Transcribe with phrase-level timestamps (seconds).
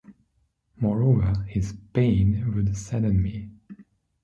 [0.77, 3.51] Moreover, his pain would sadden me.